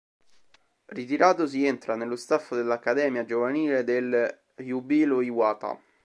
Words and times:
Ritiratosi, 0.87 1.63
entra 1.67 1.95
nello 1.95 2.15
staff 2.15 2.55
dell'accademia 2.55 3.23
giovanile 3.23 3.83
del 3.83 4.39
Júbilo 4.55 5.21
Iwata 5.21 5.79